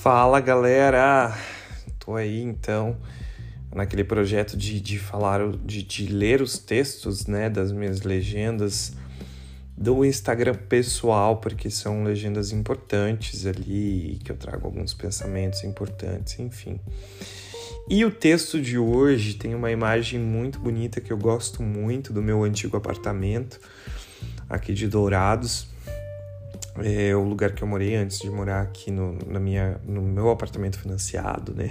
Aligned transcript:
Fala 0.00 0.38
galera! 0.38 1.36
Tô 1.98 2.14
aí 2.14 2.40
então 2.40 2.96
naquele 3.74 4.04
projeto 4.04 4.56
de, 4.56 4.80
de 4.80 4.96
falar, 4.96 5.40
de, 5.64 5.82
de 5.82 6.06
ler 6.06 6.40
os 6.40 6.56
textos 6.56 7.26
né, 7.26 7.50
das 7.50 7.72
minhas 7.72 8.02
legendas 8.02 8.92
do 9.76 10.04
Instagram 10.04 10.54
pessoal, 10.54 11.38
porque 11.38 11.68
são 11.68 12.04
legendas 12.04 12.52
importantes 12.52 13.44
ali, 13.44 14.20
que 14.24 14.30
eu 14.30 14.36
trago 14.36 14.66
alguns 14.66 14.94
pensamentos 14.94 15.64
importantes, 15.64 16.38
enfim. 16.38 16.78
E 17.90 18.04
o 18.04 18.10
texto 18.12 18.60
de 18.60 18.78
hoje 18.78 19.34
tem 19.34 19.52
uma 19.52 19.72
imagem 19.72 20.20
muito 20.20 20.60
bonita 20.60 21.00
que 21.00 21.12
eu 21.12 21.18
gosto 21.18 21.60
muito 21.60 22.12
do 22.12 22.22
meu 22.22 22.44
antigo 22.44 22.76
apartamento 22.76 23.58
aqui 24.48 24.72
de 24.72 24.86
Dourados 24.86 25.66
é 26.84 27.14
o 27.14 27.22
lugar 27.22 27.52
que 27.52 27.62
eu 27.62 27.68
morei 27.68 27.94
antes 27.96 28.18
de 28.18 28.30
morar 28.30 28.62
aqui 28.62 28.90
no, 28.90 29.18
na 29.26 29.40
minha, 29.40 29.80
no 29.84 30.02
meu 30.02 30.30
apartamento 30.30 30.78
financiado, 30.78 31.54
né? 31.54 31.70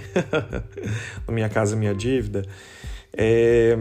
na 1.26 1.32
minha 1.32 1.48
casa, 1.48 1.76
minha 1.76 1.94
dívida. 1.94 2.44
É, 3.12 3.78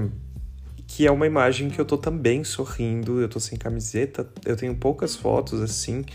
que 0.88 1.06
é 1.06 1.12
uma 1.12 1.28
imagem 1.28 1.70
que 1.70 1.80
eu 1.80 1.86
tô 1.86 1.98
também 1.98 2.44
sorrindo, 2.44 3.20
eu 3.20 3.28
tô 3.28 3.40
sem 3.40 3.58
camiseta, 3.58 4.28
eu 4.46 4.56
tenho 4.56 4.74
poucas 4.76 5.16
fotos 5.16 5.62
assim, 5.62 6.06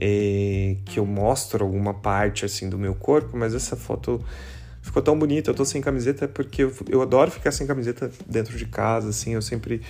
é, 0.00 0.76
que 0.84 0.98
eu 0.98 1.06
mostro 1.06 1.64
alguma 1.64 1.94
parte 1.94 2.44
assim 2.44 2.68
do 2.68 2.78
meu 2.78 2.94
corpo, 2.94 3.36
mas 3.36 3.54
essa 3.54 3.74
foto 3.74 4.22
ficou 4.94 5.02
tão 5.02 5.18
bonita, 5.18 5.50
eu 5.50 5.54
tô 5.54 5.64
sem 5.64 5.82
camiseta 5.82 6.28
porque 6.28 6.62
eu, 6.62 6.72
eu 6.88 7.02
adoro 7.02 7.28
ficar 7.28 7.50
sem 7.50 7.66
camiseta 7.66 8.12
dentro 8.28 8.56
de 8.56 8.64
casa, 8.64 9.08
assim, 9.08 9.34
eu 9.34 9.42
sempre 9.42 9.82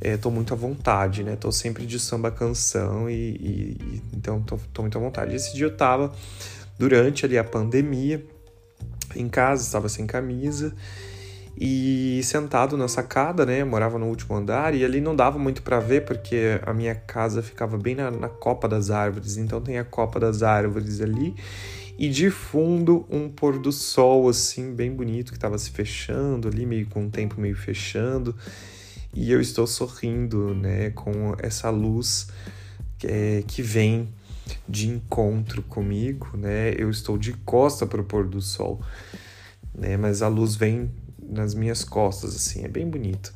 é, 0.00 0.16
tô 0.16 0.30
muito 0.30 0.54
à 0.54 0.56
vontade, 0.56 1.24
né? 1.24 1.34
Tô 1.34 1.50
sempre 1.50 1.84
de 1.84 1.98
samba 1.98 2.30
canção 2.30 3.10
e, 3.10 3.14
e, 3.14 3.76
e 3.80 4.02
então 4.16 4.40
tô, 4.42 4.56
tô, 4.72 4.82
muito 4.82 4.96
à 4.96 5.00
vontade. 5.00 5.34
Esse 5.34 5.56
dia 5.56 5.66
eu 5.66 5.76
tava 5.76 6.12
durante 6.78 7.26
ali 7.26 7.36
a 7.36 7.42
pandemia 7.42 8.24
em 9.16 9.28
casa, 9.28 9.64
estava 9.64 9.88
sem 9.88 10.06
camisa 10.06 10.72
e 11.58 12.20
sentado 12.22 12.76
na 12.76 12.86
sacada, 12.86 13.44
né? 13.44 13.62
Eu 13.62 13.66
morava 13.66 13.98
no 13.98 14.06
último 14.06 14.36
andar 14.36 14.72
e 14.72 14.84
ali 14.84 15.00
não 15.00 15.16
dava 15.16 15.36
muito 15.36 15.62
para 15.62 15.80
ver 15.80 16.04
porque 16.04 16.60
a 16.64 16.72
minha 16.72 16.94
casa 16.94 17.42
ficava 17.42 17.76
bem 17.76 17.96
na, 17.96 18.08
na 18.08 18.28
copa 18.28 18.68
das 18.68 18.88
árvores, 18.88 19.36
então 19.36 19.60
tem 19.60 19.78
a 19.78 19.84
copa 19.84 20.20
das 20.20 20.44
árvores 20.44 21.00
ali 21.00 21.34
e 21.98 22.08
de 22.08 22.30
fundo 22.30 23.06
um 23.08 23.28
pôr 23.28 23.58
do 23.58 23.70
sol 23.70 24.28
assim 24.28 24.74
bem 24.74 24.92
bonito 24.92 25.30
que 25.30 25.38
estava 25.38 25.56
se 25.58 25.70
fechando 25.70 26.48
ali 26.48 26.66
meio 26.66 26.86
com 26.86 27.06
o 27.06 27.10
tempo 27.10 27.40
meio 27.40 27.56
fechando 27.56 28.34
e 29.14 29.30
eu 29.30 29.40
estou 29.40 29.66
sorrindo, 29.66 30.54
né, 30.54 30.90
com 30.90 31.36
essa 31.38 31.70
luz 31.70 32.26
que, 32.98 33.06
é, 33.06 33.44
que 33.46 33.62
vem 33.62 34.08
de 34.68 34.88
encontro 34.88 35.62
comigo, 35.62 36.36
né? 36.36 36.74
Eu 36.76 36.90
estou 36.90 37.16
de 37.16 37.32
costa 37.32 37.86
para 37.86 38.00
o 38.00 38.04
pôr 38.04 38.26
do 38.26 38.42
sol, 38.42 38.82
né? 39.72 39.96
Mas 39.96 40.20
a 40.20 40.28
luz 40.28 40.56
vem 40.56 40.90
nas 41.22 41.54
minhas 41.54 41.84
costas, 41.84 42.34
assim, 42.34 42.64
é 42.64 42.68
bem 42.68 42.86
bonito. 42.88 43.32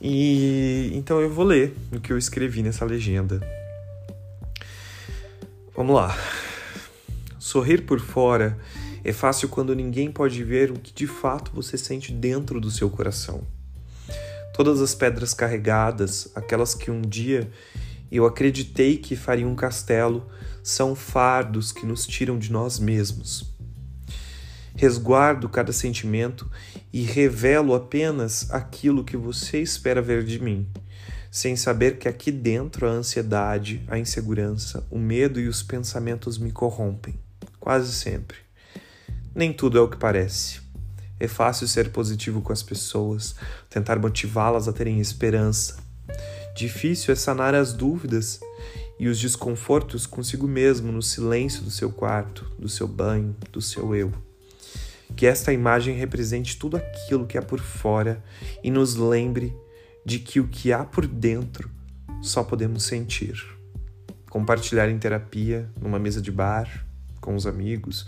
E 0.00 0.92
então 0.94 1.20
eu 1.20 1.30
vou 1.30 1.44
ler 1.44 1.74
o 1.90 1.98
que 1.98 2.12
eu 2.12 2.18
escrevi 2.18 2.62
nessa 2.62 2.84
legenda. 2.84 3.40
Vamos 5.74 5.96
lá. 5.96 6.14
Sorrir 7.46 7.82
por 7.82 8.00
fora 8.00 8.58
é 9.04 9.12
fácil 9.12 9.48
quando 9.48 9.72
ninguém 9.72 10.10
pode 10.10 10.42
ver 10.42 10.72
o 10.72 10.80
que 10.80 10.92
de 10.92 11.06
fato 11.06 11.52
você 11.54 11.78
sente 11.78 12.10
dentro 12.10 12.60
do 12.60 12.72
seu 12.72 12.90
coração. 12.90 13.46
Todas 14.52 14.80
as 14.80 14.96
pedras 14.96 15.32
carregadas, 15.32 16.28
aquelas 16.34 16.74
que 16.74 16.90
um 16.90 17.00
dia 17.00 17.48
eu 18.10 18.26
acreditei 18.26 18.96
que 18.96 19.14
fariam 19.14 19.52
um 19.52 19.54
castelo, 19.54 20.26
são 20.60 20.96
fardos 20.96 21.70
que 21.70 21.86
nos 21.86 22.04
tiram 22.04 22.36
de 22.36 22.50
nós 22.50 22.80
mesmos. 22.80 23.54
Resguardo 24.74 25.48
cada 25.48 25.72
sentimento 25.72 26.50
e 26.92 27.02
revelo 27.02 27.76
apenas 27.76 28.50
aquilo 28.50 29.04
que 29.04 29.16
você 29.16 29.62
espera 29.62 30.02
ver 30.02 30.24
de 30.24 30.42
mim, 30.42 30.66
sem 31.30 31.54
saber 31.54 31.96
que 31.98 32.08
aqui 32.08 32.32
dentro 32.32 32.88
a 32.88 32.90
ansiedade, 32.90 33.84
a 33.86 33.96
insegurança, 33.96 34.84
o 34.90 34.98
medo 34.98 35.38
e 35.38 35.46
os 35.46 35.62
pensamentos 35.62 36.38
me 36.38 36.50
corrompem, 36.50 37.14
quase 37.66 37.92
sempre. 37.92 38.36
Nem 39.34 39.52
tudo 39.52 39.76
é 39.76 39.80
o 39.80 39.88
que 39.88 39.96
parece. 39.96 40.60
É 41.18 41.26
fácil 41.26 41.66
ser 41.66 41.90
positivo 41.90 42.40
com 42.40 42.52
as 42.52 42.62
pessoas, 42.62 43.34
tentar 43.68 43.98
motivá-las 43.98 44.68
a 44.68 44.72
terem 44.72 45.00
esperança. 45.00 45.76
Difícil 46.54 47.12
é 47.12 47.16
sanar 47.16 47.56
as 47.56 47.72
dúvidas 47.72 48.38
e 49.00 49.08
os 49.08 49.18
desconfortos 49.18 50.06
consigo 50.06 50.46
mesmo 50.46 50.92
no 50.92 51.02
silêncio 51.02 51.64
do 51.64 51.70
seu 51.72 51.90
quarto, 51.90 52.48
do 52.56 52.68
seu 52.68 52.86
banho, 52.86 53.34
do 53.50 53.60
seu 53.60 53.96
eu. 53.96 54.12
Que 55.16 55.26
esta 55.26 55.52
imagem 55.52 55.96
represente 55.96 56.56
tudo 56.56 56.76
aquilo 56.76 57.26
que 57.26 57.36
há 57.36 57.42
por 57.42 57.58
fora 57.58 58.22
e 58.62 58.70
nos 58.70 58.94
lembre 58.94 59.52
de 60.04 60.20
que 60.20 60.38
o 60.38 60.46
que 60.46 60.72
há 60.72 60.84
por 60.84 61.04
dentro 61.04 61.68
só 62.22 62.44
podemos 62.44 62.84
sentir. 62.84 63.44
Compartilhar 64.30 64.88
em 64.88 65.00
terapia, 65.00 65.68
numa 65.80 65.98
mesa 65.98 66.22
de 66.22 66.30
bar, 66.30 66.85
com 67.26 67.34
os 67.34 67.44
amigos, 67.44 68.06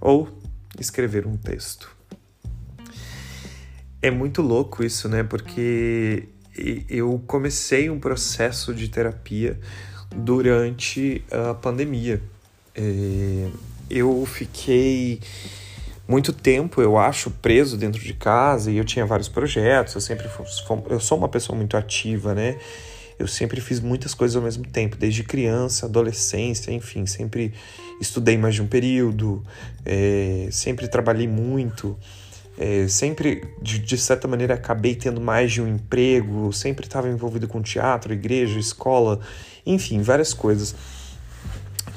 ou 0.00 0.28
escrever 0.78 1.26
um 1.26 1.36
texto. 1.36 1.90
É 4.00 4.08
muito 4.08 4.40
louco 4.40 4.84
isso, 4.84 5.08
né? 5.08 5.24
Porque 5.24 6.28
eu 6.88 7.20
comecei 7.26 7.90
um 7.90 7.98
processo 7.98 8.72
de 8.72 8.88
terapia 8.88 9.58
durante 10.14 11.24
a 11.30 11.54
pandemia. 11.54 12.22
É, 12.74 13.48
eu 13.90 14.24
fiquei 14.26 15.20
muito 16.06 16.32
tempo, 16.32 16.80
eu 16.80 16.96
acho, 16.96 17.30
preso 17.30 17.76
dentro 17.76 18.00
de 18.00 18.14
casa 18.14 18.70
e 18.70 18.76
eu 18.76 18.84
tinha 18.84 19.04
vários 19.04 19.28
projetos. 19.28 19.94
Eu 19.94 20.00
sempre 20.00 20.28
eu 20.88 21.00
sou 21.00 21.18
uma 21.18 21.28
pessoa 21.28 21.56
muito 21.56 21.76
ativa, 21.76 22.32
né? 22.32 22.58
Eu 23.22 23.28
sempre 23.28 23.60
fiz 23.60 23.78
muitas 23.78 24.14
coisas 24.14 24.34
ao 24.34 24.42
mesmo 24.42 24.66
tempo, 24.66 24.96
desde 24.96 25.22
criança, 25.22 25.86
adolescência, 25.86 26.72
enfim, 26.72 27.06
sempre 27.06 27.54
estudei 28.00 28.36
mais 28.36 28.56
de 28.56 28.62
um 28.62 28.66
período, 28.66 29.44
é, 29.86 30.48
sempre 30.50 30.88
trabalhei 30.88 31.28
muito. 31.28 31.96
É, 32.58 32.88
sempre, 32.88 33.48
de, 33.62 33.78
de, 33.78 33.96
certa 33.96 34.26
maneira, 34.26 34.54
acabei 34.54 34.96
tendo 34.96 35.20
mais 35.20 35.52
de 35.52 35.62
um 35.62 35.68
emprego, 35.68 36.52
sempre 36.52 36.84
estava 36.84 37.08
envolvido 37.08 37.46
com 37.46 37.62
teatro, 37.62 38.12
igreja, 38.12 38.58
escola, 38.58 39.20
enfim, 39.64 40.02
várias 40.02 40.34
coisas. 40.34 40.74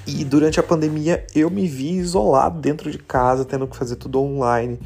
E 0.06 0.24
durante 0.24 0.60
a 0.60 0.64
pandemia 0.64 1.26
eu 1.34 1.50
me 1.50 1.68
vi 1.68 1.94
isolado 1.94 2.62
dentro 2.62 2.92
de 2.92 3.00
casa, 3.00 3.44
tendo 3.44 3.68
que 3.68 3.76
fazer 3.76 3.96
tudo 3.96 4.22
online. 4.22 4.80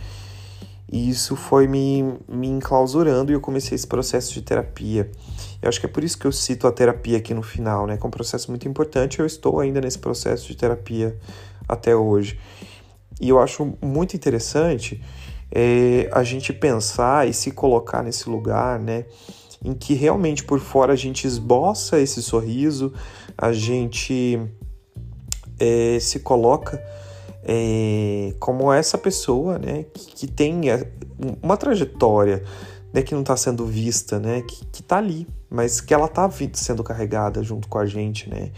E 0.92 1.10
isso 1.10 1.36
foi 1.36 1.68
me, 1.68 2.16
me 2.28 2.48
enclausurando 2.48 3.32
e 3.32 3.36
eu 3.36 3.42
comecei 3.42 3.76
esse 3.76 3.86
processo 3.86 4.34
de 4.34 4.42
terapia. 4.42 5.10
Eu 5.62 5.70
acho 5.70 5.80
que 5.80 5.86
é 5.86 5.90
por 5.90 6.04
isso 6.04 6.18
que 6.18 6.26
eu 6.26 6.32
cito 6.32 6.66
a 6.66 6.72
terapia 6.72 7.18
aqui 7.18 7.34
no 7.34 7.44
final, 7.44 7.86
né? 7.86 7.96
Que 7.96 8.04
é 8.04 8.08
um 8.08 8.12
processo 8.12 8.50
muito 8.50 8.68
importante. 8.68 9.20
Eu 9.20 9.26
estou 9.26 9.60
ainda 9.60 9.80
nesse 9.80 10.00
processo 10.00 10.48
de 10.48 10.58
terapia 10.58 11.16
até 11.68 11.96
hoje. 11.96 12.40
E 13.22 13.30
eu 13.30 13.40
acho 13.40 13.78
muito 13.82 14.16
interessante 14.16 15.00
é, 15.52 16.10
a 16.12 16.24
gente 16.24 16.52
pensar 16.54 17.28
e 17.28 17.34
se 17.34 17.52
colocar 17.52 18.02
nesse 18.02 18.28
lugar, 18.28 18.80
né? 18.80 19.06
Em 19.64 19.74
que 19.74 19.94
realmente 19.94 20.44
por 20.44 20.60
fora 20.60 20.94
a 20.94 20.96
gente 20.96 21.28
esboça 21.28 22.00
esse 22.00 22.24
sorriso, 22.24 22.94
a 23.38 23.52
gente 23.52 24.40
é, 25.60 26.00
se 26.00 26.22
coloca 26.22 26.82
é, 27.44 28.34
como 28.40 28.72
essa 28.72 28.98
pessoa, 28.98 29.58
né? 29.58 29.86
Que, 29.94 30.06
que 30.08 30.28
tem 30.28 30.70
é, 30.70 30.88
uma 31.42 31.58
trajetória, 31.58 32.44
né? 32.94 33.02
Que 33.02 33.14
não 33.14 33.22
está 33.22 33.36
sendo 33.38 33.66
vista, 33.66 34.20
né? 34.20 34.42
Que, 34.42 34.66
que 34.66 34.84
tá 34.84 34.98
ali, 34.98 35.28
mas 35.50 35.82
que 35.82 35.94
ela 35.94 36.06
está 36.06 36.30
sendo 36.54 36.84
carregada 36.84 37.42
junto 37.44 37.68
com 37.68 37.78
a 37.78 37.86
gente, 37.86 38.30
né? 38.30 38.52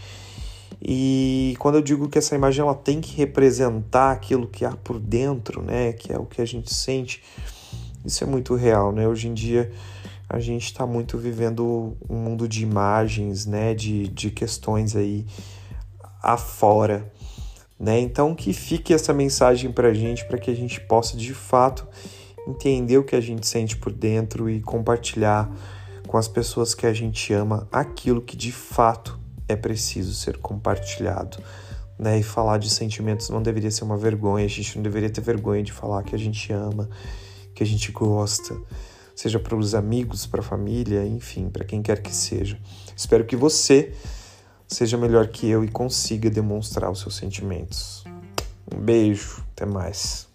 E 0.84 1.54
quando 1.60 1.76
eu 1.76 1.82
digo 1.82 2.08
que 2.08 2.18
essa 2.18 2.34
imagem 2.34 2.62
ela 2.62 2.74
tem 2.74 3.00
que 3.00 3.16
representar 3.16 4.10
aquilo 4.10 4.48
que 4.48 4.64
há 4.64 4.72
por 4.72 4.98
dentro, 4.98 5.62
né, 5.62 5.92
que 5.92 6.12
é 6.12 6.18
o 6.18 6.26
que 6.26 6.42
a 6.42 6.44
gente 6.44 6.74
sente, 6.74 7.22
isso 8.04 8.24
é 8.24 8.26
muito 8.26 8.56
real, 8.56 8.90
né? 8.90 9.06
Hoje 9.06 9.28
em 9.28 9.34
dia 9.34 9.70
a 10.28 10.40
gente 10.40 10.64
está 10.64 10.84
muito 10.84 11.16
vivendo 11.18 11.96
um 12.08 12.16
mundo 12.16 12.48
de 12.48 12.64
imagens, 12.64 13.46
né, 13.46 13.74
de, 13.74 14.08
de 14.08 14.30
questões 14.30 14.96
aí 14.96 15.24
afora, 16.20 17.12
né? 17.82 17.98
Então 17.98 18.32
que 18.32 18.52
fique 18.52 18.94
essa 18.94 19.12
mensagem 19.12 19.72
para 19.72 19.88
a 19.88 19.92
gente, 19.92 20.24
para 20.26 20.38
que 20.38 20.48
a 20.48 20.54
gente 20.54 20.80
possa 20.82 21.16
de 21.16 21.34
fato 21.34 21.84
entender 22.46 22.96
o 22.96 23.02
que 23.02 23.16
a 23.16 23.20
gente 23.20 23.44
sente 23.44 23.76
por 23.76 23.92
dentro 23.92 24.48
e 24.48 24.60
compartilhar 24.60 25.52
com 26.06 26.16
as 26.16 26.28
pessoas 26.28 26.76
que 26.76 26.86
a 26.86 26.92
gente 26.92 27.32
ama 27.32 27.66
aquilo 27.72 28.22
que 28.22 28.36
de 28.36 28.52
fato 28.52 29.18
é 29.48 29.56
preciso 29.56 30.14
ser 30.14 30.38
compartilhado. 30.38 31.42
Né? 31.98 32.20
E 32.20 32.22
falar 32.22 32.58
de 32.58 32.70
sentimentos 32.70 33.28
não 33.30 33.42
deveria 33.42 33.70
ser 33.70 33.82
uma 33.82 33.96
vergonha, 33.96 34.44
a 34.44 34.48
gente 34.48 34.76
não 34.76 34.82
deveria 34.84 35.10
ter 35.10 35.20
vergonha 35.20 35.62
de 35.62 35.72
falar 35.72 36.04
que 36.04 36.14
a 36.14 36.18
gente 36.18 36.52
ama, 36.52 36.88
que 37.52 37.64
a 37.64 37.66
gente 37.66 37.90
gosta, 37.90 38.56
seja 39.12 39.40
para 39.40 39.56
os 39.56 39.74
amigos, 39.74 40.24
para 40.24 40.40
a 40.40 40.44
família, 40.44 41.04
enfim, 41.04 41.48
para 41.48 41.64
quem 41.64 41.82
quer 41.82 42.00
que 42.00 42.14
seja. 42.14 42.58
Espero 42.96 43.24
que 43.24 43.34
você 43.34 43.92
seja 44.72 44.96
melhor 44.96 45.28
que 45.28 45.48
eu 45.48 45.64
e 45.64 45.68
consiga 45.68 46.30
demonstrar 46.30 46.90
os 46.90 47.00
seus 47.00 47.16
sentimentos. 47.16 48.04
Um 48.72 48.78
beijo, 48.78 49.44
até 49.52 49.66
mais. 49.66 50.28